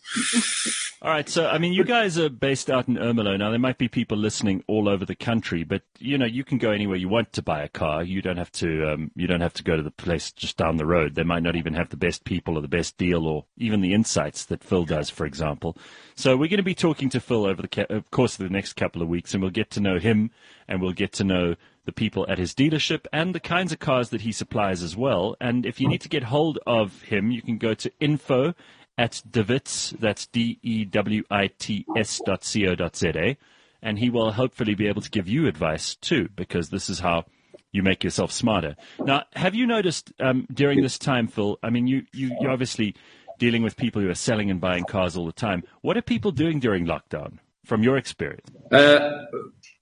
All 1.04 1.11
right, 1.11 1.28
so 1.28 1.49
I 1.49 1.59
mean, 1.59 1.73
you 1.73 1.82
guys 1.82 2.16
are 2.16 2.28
based 2.28 2.71
out 2.71 2.87
in 2.87 2.94
Ermelo. 2.94 3.37
Now, 3.37 3.50
there 3.50 3.59
might 3.59 3.76
be 3.76 3.88
people 3.88 4.16
listening 4.16 4.62
all 4.68 4.88
over 4.88 5.04
the 5.04 5.16
country, 5.16 5.64
but 5.64 5.82
you 5.99 6.16
know, 6.16 6.26
you 6.26 6.44
can 6.44 6.59
go 6.59 6.71
anywhere 6.71 6.97
you 6.97 7.09
want 7.09 7.32
to 7.32 7.42
buy 7.42 7.64
a 7.64 7.68
car. 7.68 8.04
You 8.04 8.23
don't 8.23 8.37
have 8.37 8.52
to. 8.52 8.88
Um, 8.88 9.11
you 9.16 9.26
don't 9.26 9.40
have 9.40 9.54
to 9.54 9.64
go 9.64 9.75
to 9.75 9.82
the 9.82 9.90
place 9.90 10.30
just 10.30 10.56
down 10.56 10.76
the 10.76 10.87
road. 10.87 11.16
They 11.16 11.25
might 11.25 11.42
not 11.42 11.56
even 11.56 11.75
have 11.75 11.88
the 11.88 11.97
best 11.97 12.23
people 12.23 12.56
or 12.56 12.61
the 12.61 12.68
best 12.68 12.99
deal, 12.99 13.26
or 13.26 13.47
even 13.56 13.80
the 13.80 13.94
insights 13.94 14.44
that 14.44 14.62
Phil 14.62 14.85
does, 14.85 15.11
for 15.11 15.26
example. 15.26 15.76
So 16.14 16.37
we're 16.37 16.49
going 16.49 16.59
to 16.59 16.62
be 16.62 16.73
talking 16.73 17.09
to 17.09 17.18
Phil 17.18 17.47
over 17.47 17.62
the 17.62 17.66
ca- 17.66 18.02
course 18.12 18.38
of 18.38 18.44
the 18.44 18.54
next 18.54 18.75
couple 18.75 19.02
of 19.02 19.09
weeks, 19.09 19.35
and 19.35 19.42
we'll 19.42 19.50
get 19.50 19.73
to 19.73 19.80
know 19.80 19.99
him, 19.99 20.30
and 20.68 20.80
we'll 20.80 20.92
get 20.92 21.12
to 21.14 21.25
know 21.25 21.56
the 21.85 21.90
people 21.90 22.25
at 22.28 22.38
his 22.38 22.54
dealership 22.54 23.06
and 23.12 23.35
the 23.35 23.40
kinds 23.40 23.73
of 23.73 23.80
cars 23.80 24.11
that 24.11 24.21
he 24.21 24.30
supplies 24.30 24.85
as 24.85 24.97
well. 24.97 25.35
And 25.40 25.66
if 25.66 25.80
you 25.80 25.88
need 25.88 26.00
to 26.02 26.09
get 26.09 26.23
hold 26.23 26.61
of 26.64 27.02
him, 27.02 27.32
you 27.32 27.42
can 27.42 27.59
go 27.59 27.75
to 27.75 27.90
info 27.99 28.54
at 29.02 29.21
Dewits, 29.28 29.99
that's 29.99 30.26
D-E-W-I-T-S 30.26 32.21
dot 32.25 32.44
C-O 32.44 32.76
dot 32.76 32.94
Z-A, 32.97 33.37
and 33.82 33.99
he 33.99 34.09
will 34.09 34.30
hopefully 34.30 34.76
be 34.76 34.87
able 34.87 35.02
to 35.02 35.11
give 35.11 35.28
you 35.28 35.49
advice 35.49 35.97
too, 35.97 36.28
because 36.37 36.71
this 36.71 36.88
is 36.88 37.00
how 37.00 37.25
you 37.73 37.82
make 37.82 38.04
yourself 38.04 38.30
smarter. 38.30 38.76
Now, 39.00 39.25
have 39.35 39.56
you 39.56 39.66
noticed 39.66 40.12
um, 40.21 40.47
during 40.54 40.82
this 40.82 40.99
time, 40.99 41.26
Phil? 41.26 41.59
I 41.64 41.71
mean, 41.71 41.88
you, 41.88 42.04
you 42.12 42.37
you're 42.40 42.52
obviously 42.52 42.94
dealing 43.38 43.64
with 43.64 43.76
people 43.76 44.00
who 44.00 44.09
are 44.09 44.14
selling 44.14 44.52
and 44.52 44.61
buying 44.61 44.85
cars 44.85 45.16
all 45.16 45.26
the 45.26 45.32
time. 45.32 45.64
What 45.80 45.97
are 45.97 46.02
people 46.02 46.30
doing 46.30 46.61
during 46.61 46.87
lockdown, 46.87 47.38
from 47.64 47.82
your 47.82 47.97
experience? 47.97 48.49
Uh, 48.71 49.25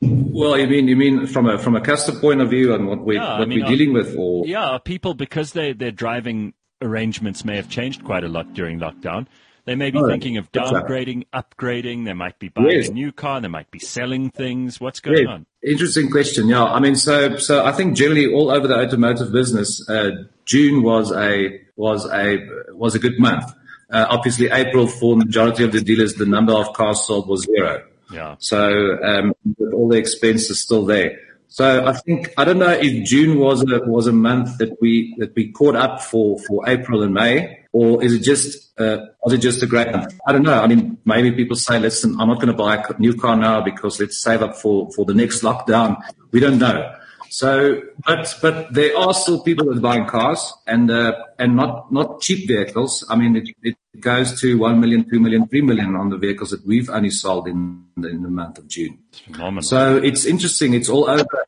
well, 0.00 0.56
you 0.56 0.66
mean 0.66 0.88
you 0.88 0.96
mean 0.96 1.26
from 1.26 1.46
a 1.46 1.58
from 1.58 1.76
a 1.76 1.80
customer 1.82 2.18
point 2.20 2.40
of 2.40 2.48
view 2.48 2.72
and 2.72 2.88
what 2.88 3.00
we 3.04 3.16
Yeah, 3.16 3.34
I 3.34 3.38
what 3.40 3.48
mean, 3.48 3.60
we're 3.60 3.66
uh, 3.66 3.68
dealing 3.68 3.92
with, 3.92 4.16
or 4.16 4.46
Yeah, 4.46 4.78
people 4.82 5.12
because 5.12 5.52
they 5.52 5.74
they're 5.74 5.90
driving 5.90 6.54
arrangements 6.82 7.44
may 7.44 7.56
have 7.56 7.68
changed 7.68 8.04
quite 8.04 8.24
a 8.24 8.28
lot 8.28 8.52
during 8.54 8.78
lockdown. 8.80 9.26
They 9.66 9.74
may 9.74 9.90
be 9.90 9.98
Oh, 9.98 10.08
thinking 10.08 10.36
of 10.38 10.50
downgrading, 10.52 11.26
upgrading. 11.34 12.06
They 12.06 12.14
might 12.14 12.38
be 12.38 12.48
buying 12.48 12.70
Yes. 12.70 12.88
a 12.88 12.92
new 12.92 13.12
car. 13.12 13.40
They 13.40 13.48
might 13.48 13.70
be 13.70 13.78
selling 13.78 14.30
things. 14.30 14.80
What's 14.80 15.00
going 15.00 15.18
Yeah, 15.24 15.32
on? 15.34 15.46
Interesting 15.62 16.10
question. 16.10 16.48
Yeah, 16.48 16.64
I 16.64 16.80
mean, 16.80 16.96
so 16.96 17.36
so 17.36 17.64
I 17.64 17.72
think 17.72 17.96
generally 17.96 18.26
all 18.32 18.50
over 18.50 18.66
the 18.66 18.74
automotive 18.78 19.30
business, 19.32 19.86
uh, 19.88 20.10
June 20.46 20.82
was 20.82 21.12
a 21.12 21.60
was 21.76 22.06
a 22.10 22.38
was 22.72 22.94
a 22.94 22.98
good 22.98 23.20
month. 23.20 23.44
Uh, 23.92 24.06
obviously, 24.08 24.48
April 24.50 24.86
for 24.86 25.16
the 25.16 25.24
majority 25.26 25.62
of 25.64 25.72
the 25.72 25.80
dealers, 25.82 26.14
the 26.14 26.26
number 26.26 26.52
of 26.52 26.72
cars 26.72 27.04
sold 27.06 27.28
was 27.28 27.42
zero. 27.44 27.82
Yeah. 28.12 28.36
So 28.38 28.98
um, 29.04 29.34
with 29.58 29.72
all 29.74 29.88
the 29.88 29.98
expenses 29.98 30.60
still 30.60 30.84
there. 30.86 31.18
So 31.50 31.84
I 31.84 31.92
think 31.92 32.32
I 32.38 32.44
don't 32.44 32.58
know 32.58 32.70
if 32.70 33.04
June 33.04 33.36
was 33.36 33.62
a 33.62 33.80
was 33.84 34.06
a 34.06 34.12
month 34.12 34.58
that 34.58 34.80
we 34.80 35.16
that 35.18 35.34
we 35.34 35.50
caught 35.50 35.74
up 35.74 36.00
for 36.00 36.38
for 36.38 36.68
April 36.68 37.02
and 37.02 37.12
May, 37.12 37.66
or 37.72 38.02
is 38.04 38.14
it 38.14 38.20
just 38.20 38.70
uh, 38.80 39.06
was 39.24 39.32
it 39.32 39.38
just 39.38 39.60
a 39.60 39.66
great 39.66 39.90
month? 39.90 40.14
I 40.28 40.30
don't 40.30 40.44
know. 40.44 40.62
I 40.62 40.68
mean, 40.68 40.98
maybe 41.04 41.32
people 41.32 41.56
say, 41.56 41.80
"Listen, 41.80 42.20
I'm 42.20 42.28
not 42.28 42.36
going 42.36 42.54
to 42.54 42.54
buy 42.54 42.76
a 42.76 43.00
new 43.00 43.14
car 43.14 43.36
now 43.36 43.60
because 43.62 43.98
let's 43.98 44.16
save 44.22 44.42
up 44.42 44.54
for 44.54 44.92
for 44.92 45.04
the 45.04 45.12
next 45.12 45.42
lockdown." 45.42 45.96
We 46.30 46.38
don't 46.38 46.60
know. 46.60 46.94
So, 47.30 47.82
but 48.04 48.34
but 48.42 48.74
there 48.74 48.96
are 48.98 49.14
still 49.14 49.40
people 49.40 49.66
that 49.66 49.78
are 49.78 49.80
buying 49.80 50.06
cars 50.06 50.52
and 50.66 50.90
uh, 50.90 51.12
and 51.38 51.54
not 51.54 51.92
not 51.92 52.20
cheap 52.20 52.48
vehicles. 52.48 53.04
I 53.08 53.14
mean, 53.14 53.36
it, 53.36 53.48
it 53.62 53.76
goes 54.00 54.40
to 54.40 54.58
one 54.58 54.80
million, 54.80 55.08
two 55.08 55.20
million, 55.20 55.46
three 55.46 55.62
million 55.62 55.94
on 55.94 56.10
the 56.10 56.18
vehicles 56.18 56.50
that 56.50 56.66
we've 56.66 56.90
only 56.90 57.10
sold 57.10 57.46
in 57.46 57.84
the, 57.96 58.08
in 58.08 58.22
the 58.22 58.28
month 58.28 58.58
of 58.58 58.66
June. 58.66 58.98
It's 59.10 59.20
phenomenal. 59.20 59.62
So 59.62 59.96
it's 59.96 60.24
interesting. 60.24 60.74
It's 60.74 60.88
all 60.88 61.08
over. 61.08 61.46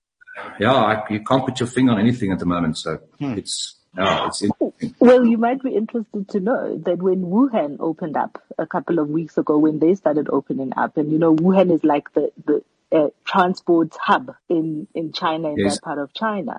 Yeah, 0.61 0.73
I, 0.73 1.05
you 1.11 1.25
can't 1.25 1.45
put 1.45 1.59
your 1.59 1.67
finger 1.67 1.93
on 1.93 1.99
anything 1.99 2.31
at 2.31 2.39
the 2.39 2.47
moment. 2.47 2.79
So 2.79 3.01
it's 3.19 3.75
yeah, 3.97 4.29
it's 4.29 4.43
interesting. 4.43 4.95
Well, 5.01 5.27
you 5.27 5.37
might 5.37 5.62
be 5.62 5.75
interested 5.75 6.29
to 6.29 6.41
know 6.41 6.79
that 6.87 7.03
when 7.03 7.23
Wuhan 7.23 7.77
opened 7.81 8.17
up 8.17 8.41
a 8.57 8.67
couple 8.67 8.99
of 9.01 9.09
weeks 9.09 9.37
ago, 9.37 9.59
when 9.59 9.81
they 9.81 9.95
started 9.97 10.29
opening 10.31 10.73
up, 10.77 10.97
and 10.97 11.11
you 11.11 11.19
know, 11.19 11.35
Wuhan 11.35 11.73
is 11.75 11.83
like 11.83 12.12
the 12.15 12.31
the 12.47 12.62
uh, 12.93 13.09
transport 13.25 13.95
hub 14.01 14.35
in 14.49 14.87
in 14.95 15.13
China, 15.13 15.51
in 15.51 15.59
Yes. 15.59 15.75
that 15.77 15.83
part 15.83 15.99
of 15.99 16.13
China. 16.15 16.59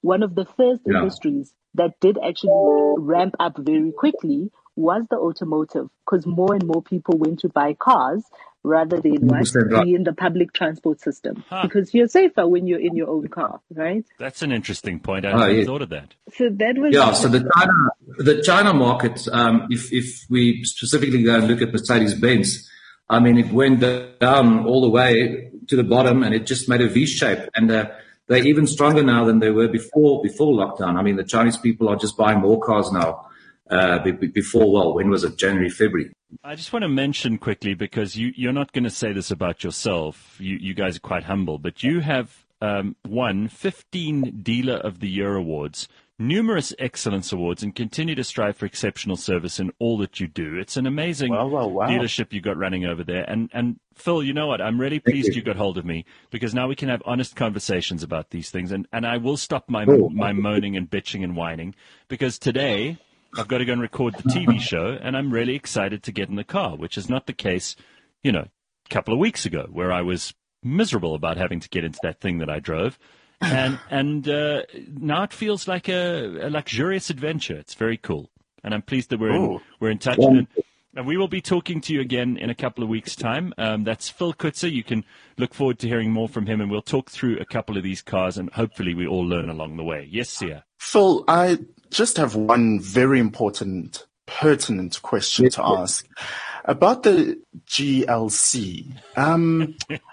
One 0.00 0.22
of 0.22 0.34
the 0.34 0.44
first 0.44 0.82
Yeah. 0.86 0.98
industries 1.00 1.52
that 1.74 1.98
did 2.00 2.18
actually 2.18 2.94
ramp 2.98 3.34
up 3.40 3.56
very 3.58 3.92
quickly 3.92 4.50
was 4.76 5.04
the 5.10 5.16
automotive, 5.16 5.88
because 6.04 6.26
more 6.26 6.54
and 6.54 6.64
more 6.66 6.82
people 6.82 7.16
went 7.18 7.40
to 7.40 7.48
buy 7.48 7.74
cars 7.74 8.24
rather 8.64 9.00
than 9.00 9.26
what 9.26 9.40
100% 9.42 9.72
right. 9.72 9.84
be 9.84 9.94
in 9.94 10.04
the 10.04 10.12
public 10.12 10.52
transport 10.52 11.00
system, 11.00 11.44
Huh. 11.50 11.62
because 11.64 11.92
you're 11.92 12.06
safer 12.08 12.46
when 12.46 12.66
you're 12.66 12.78
in 12.80 12.94
your 12.96 13.08
own 13.10 13.26
car, 13.28 13.60
right? 13.74 14.04
That's 14.18 14.40
an 14.42 14.52
interesting 14.52 15.00
point. 15.00 15.24
I 15.26 15.32
Oh, 15.32 15.38
hadn't 15.38 15.58
yeah. 15.58 15.64
thought 15.64 15.82
of 15.82 15.88
that. 15.90 16.14
So 16.32 16.48
that 16.48 16.78
was 16.78 16.94
Yeah, 16.94 17.12
so 17.12 17.28
the 17.28 17.40
China, 17.40 17.72
the 18.18 18.42
China 18.42 18.72
market, 18.72 19.26
um, 19.32 19.66
if, 19.70 19.92
if 19.92 20.24
we 20.30 20.62
specifically 20.64 21.22
go 21.22 21.34
and 21.36 21.48
look 21.48 21.60
at 21.60 21.72
Mercedes 21.72 22.14
Benz, 22.14 22.68
I 23.10 23.18
mean, 23.20 23.36
it 23.36 23.52
went 23.52 23.80
down 23.80 24.64
all 24.64 24.80
the 24.80 24.88
way 24.88 25.50
to 25.68 25.76
the 25.76 25.84
bottom 25.84 26.22
and 26.22 26.34
it 26.34 26.46
just 26.46 26.68
made 26.68 26.80
a 26.80 26.88
V 26.88 27.06
shape. 27.06 27.48
And 27.54 27.70
uh, 27.70 27.90
they're 28.28 28.46
even 28.46 28.66
stronger 28.66 29.02
now 29.02 29.24
than 29.24 29.40
they 29.40 29.50
were 29.50 29.68
before 29.68 30.22
before 30.22 30.52
lockdown. 30.54 30.96
I 30.96 31.02
mean, 31.02 31.16
the 31.16 31.24
Chinese 31.24 31.56
people 31.56 31.88
are 31.88 31.96
just 31.96 32.16
buying 32.16 32.40
more 32.40 32.60
cars 32.60 32.90
now. 32.92 33.26
Uh, 33.70 33.98
be- 34.00 34.12
be- 34.12 34.26
before, 34.26 34.70
well, 34.70 34.94
when 34.94 35.08
was 35.08 35.24
it? 35.24 35.38
January, 35.38 35.70
February. 35.70 36.12
I 36.44 36.54
just 36.54 36.72
want 36.72 36.82
to 36.82 36.88
mention 36.88 37.38
quickly 37.38 37.74
because 37.74 38.16
you, 38.16 38.32
you're 38.36 38.52
not 38.52 38.72
going 38.72 38.84
to 38.84 38.90
say 38.90 39.12
this 39.12 39.30
about 39.30 39.64
yourself. 39.64 40.36
You, 40.38 40.56
you 40.56 40.74
guys 40.74 40.96
are 40.96 41.00
quite 41.00 41.24
humble, 41.24 41.58
but 41.58 41.82
you 41.82 42.00
have 42.00 42.44
um, 42.60 42.96
won 43.06 43.48
15 43.48 44.40
Dealer 44.42 44.76
of 44.76 45.00
the 45.00 45.08
Year 45.08 45.36
awards, 45.36 45.88
numerous 46.26 46.74
excellence 46.78 47.32
awards, 47.32 47.62
and 47.62 47.74
continue 47.74 48.14
to 48.14 48.24
strive 48.24 48.56
for 48.56 48.66
exceptional 48.66 49.16
service 49.16 49.58
in 49.60 49.72
all 49.78 49.98
that 49.98 50.20
you 50.20 50.26
do. 50.28 50.56
It's 50.58 50.76
an 50.76 50.86
amazing 50.86 51.32
Wow, 51.32 51.48
wow, 51.48 51.66
wow. 51.66 51.88
dealership 51.88 52.32
you 52.32 52.40
got 52.40 52.56
running 52.56 52.84
over 52.84 53.04
there. 53.04 53.24
And 53.28 53.50
and 53.52 53.78
Phil, 53.94 54.22
you 54.22 54.32
know 54.32 54.46
what? 54.46 54.60
I'm 54.60 54.80
really 54.80 55.00
pleased 55.00 55.28
you. 55.28 55.34
you. 55.36 55.42
got 55.42 55.56
hold 55.56 55.76
of 55.78 55.84
me 55.84 56.04
because 56.30 56.54
now 56.54 56.68
we 56.68 56.76
can 56.76 56.88
have 56.88 57.02
honest 57.04 57.36
conversations 57.36 58.02
about 58.02 58.30
these 58.30 58.50
things. 58.50 58.72
And 58.72 58.86
and 58.92 59.06
I 59.06 59.16
will 59.18 59.36
stop 59.36 59.68
my 59.68 59.84
Cool. 59.84 60.10
my 60.10 60.32
moaning 60.32 60.76
and 60.76 60.88
bitching 60.88 61.22
and 61.24 61.36
whining 61.36 61.74
because 62.08 62.38
today. 62.38 62.98
I've 63.34 63.48
got 63.48 63.58
to 63.58 63.64
go 63.64 63.72
and 63.72 63.80
record 63.80 64.12
the 64.14 64.24
TV 64.24 64.60
show, 64.72 64.98
and 65.00 65.16
I'm 65.16 65.32
really 65.32 65.54
excited 65.54 66.02
to 66.02 66.12
get 66.12 66.28
in 66.28 66.36
the 66.36 66.44
car, 66.44 66.76
which 66.76 66.98
is 66.98 67.08
not 67.08 67.24
the 67.26 67.32
case, 67.32 67.76
you 68.22 68.30
know, 68.30 68.44
a 68.84 68.88
couple 68.90 69.14
of 69.14 69.18
weeks 69.20 69.46
ago, 69.46 69.68
where 69.72 69.90
I 69.90 70.02
was 70.02 70.34
miserable 70.62 71.14
about 71.14 71.38
having 71.38 71.58
to 71.60 71.68
get 71.70 71.82
into 71.82 71.98
that 72.02 72.20
thing 72.20 72.40
that 72.40 72.50
I 72.50 72.58
drove. 72.58 72.98
And 73.42 73.78
and 73.90 74.28
uh, 74.28 74.62
now 74.88 75.24
it 75.24 75.32
feels 75.32 75.66
like 75.66 75.88
a, 75.88 76.46
a 76.46 76.50
luxurious 76.50 77.10
adventure. 77.10 77.56
It's 77.56 77.74
very 77.74 77.96
cool, 77.96 78.30
and 78.62 78.74
I'm 78.74 78.82
pleased 78.82 79.10
that 79.10 79.20
we're 79.20 79.32
in, 79.32 79.60
we're 79.80 79.90
in 79.90 79.98
touch. 79.98 80.18
And, 80.18 80.46
and 80.94 81.06
we 81.06 81.16
will 81.16 81.28
be 81.28 81.40
talking 81.40 81.80
to 81.82 81.94
you 81.94 82.00
again 82.00 82.36
in 82.36 82.50
a 82.50 82.54
couple 82.54 82.84
of 82.84 82.90
weeks' 82.90 83.16
time. 83.16 83.54
Um, 83.56 83.84
that's 83.84 84.08
Phil 84.10 84.34
Kutzer. 84.34 84.70
You 84.70 84.84
can 84.84 85.04
look 85.38 85.54
forward 85.54 85.78
to 85.80 85.88
hearing 85.88 86.12
more 86.12 86.28
from 86.28 86.46
him, 86.46 86.60
and 86.60 86.70
we'll 86.70 86.82
talk 86.82 87.10
through 87.10 87.38
a 87.38 87.44
couple 87.44 87.76
of 87.76 87.82
these 87.82 88.02
cars, 88.02 88.36
and 88.36 88.50
hopefully 88.52 88.94
we 88.94 89.06
all 89.06 89.26
learn 89.26 89.48
along 89.48 89.76
the 89.76 89.84
way. 89.84 90.06
Yes, 90.10 90.28
Sia. 90.28 90.64
Phil, 90.78 91.24
I 91.28 91.58
just 91.90 92.16
have 92.18 92.34
one 92.34 92.80
very 92.80 93.20
important, 93.20 94.06
pertinent 94.26 95.00
question 95.02 95.48
to 95.50 95.64
ask 95.64 96.06
about 96.64 97.02
the 97.02 97.40
GLC. 97.66 98.94
Um, 99.16 99.76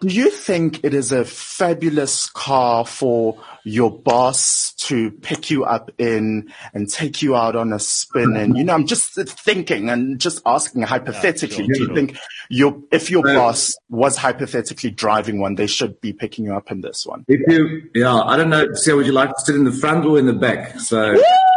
do 0.00 0.08
you 0.08 0.30
think 0.30 0.84
it 0.84 0.94
is 0.94 1.12
a 1.12 1.24
fabulous 1.24 2.28
car 2.30 2.86
for 2.86 3.38
your 3.64 3.90
boss 3.90 4.72
to 4.74 5.10
pick 5.10 5.50
you 5.50 5.64
up 5.64 5.90
in 5.98 6.52
and 6.72 6.88
take 6.88 7.20
you 7.20 7.34
out 7.34 7.56
on 7.56 7.72
a 7.72 7.78
spin? 7.78 8.36
And 8.36 8.56
you 8.56 8.64
know, 8.64 8.74
I'm 8.74 8.86
just 8.86 9.14
thinking 9.14 9.90
and 9.90 10.20
just 10.20 10.40
asking 10.46 10.82
hypothetically. 10.82 11.66
sure, 11.66 11.66
do 11.66 11.80
you 11.80 11.86
sure. 11.86 11.94
think 11.94 12.18
your 12.48 12.80
if 12.92 13.10
your 13.10 13.22
boss 13.22 13.76
was 13.88 14.16
hypothetically 14.16 14.90
driving 14.90 15.40
one, 15.40 15.56
they 15.56 15.66
should 15.66 16.00
be 16.00 16.12
picking 16.12 16.44
you 16.44 16.54
up 16.54 16.70
in 16.70 16.80
this 16.80 17.04
one? 17.04 17.24
If 17.28 17.40
you, 17.52 17.90
yeah, 17.94 18.14
I 18.14 18.36
don't 18.36 18.50
know. 18.50 18.72
So 18.74 18.96
would 18.96 19.06
you 19.06 19.12
like 19.12 19.30
to 19.30 19.40
sit 19.40 19.56
in 19.56 19.64
the 19.64 19.72
front 19.72 20.06
or 20.06 20.18
in 20.18 20.26
the 20.26 20.32
back? 20.32 20.78
So 20.80 21.00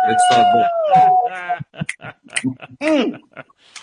let's 0.08 0.24
start 0.30 1.11
there. 2.80 3.20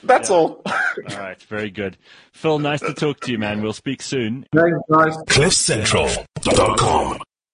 That's 0.03 0.31
all. 0.31 0.63
All 0.67 0.73
right, 1.19 1.41
very 1.45 1.71
good. 1.71 1.97
Phil, 2.33 2.59
nice 2.59 2.81
to 2.81 2.95
talk 2.95 3.21
to 3.21 3.33
you, 3.33 3.39
man. 3.39 3.63
We'll 3.63 3.73
speak 3.73 4.03
soon. 4.03 4.47
Thanks, 4.55 4.79
guys. 4.91 5.17
CliffCentral.com. 5.29 7.19